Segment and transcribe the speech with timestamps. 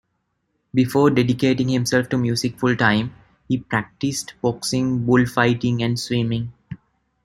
[0.73, 3.13] Before dedicating himself to music full-time,
[3.47, 6.53] he practiced boxing, bullfighting and swimming.